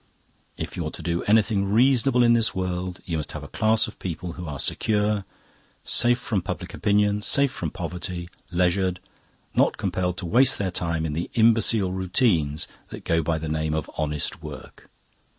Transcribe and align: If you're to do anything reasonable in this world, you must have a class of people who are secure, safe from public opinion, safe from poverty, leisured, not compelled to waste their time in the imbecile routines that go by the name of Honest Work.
If 0.57 0.75
you're 0.75 0.89
to 0.89 1.03
do 1.03 1.21
anything 1.25 1.71
reasonable 1.71 2.23
in 2.23 2.33
this 2.33 2.55
world, 2.55 3.01
you 3.05 3.17
must 3.17 3.33
have 3.33 3.43
a 3.43 3.47
class 3.47 3.87
of 3.87 3.99
people 3.99 4.31
who 4.33 4.47
are 4.47 4.57
secure, 4.57 5.25
safe 5.83 6.17
from 6.17 6.41
public 6.41 6.73
opinion, 6.73 7.21
safe 7.21 7.51
from 7.51 7.69
poverty, 7.69 8.27
leisured, 8.49 8.99
not 9.53 9.77
compelled 9.77 10.17
to 10.17 10.25
waste 10.25 10.57
their 10.57 10.71
time 10.71 11.05
in 11.05 11.13
the 11.13 11.29
imbecile 11.35 11.91
routines 11.93 12.67
that 12.89 13.05
go 13.05 13.21
by 13.21 13.37
the 13.37 13.47
name 13.47 13.75
of 13.75 13.91
Honest 13.95 14.41
Work. 14.41 14.89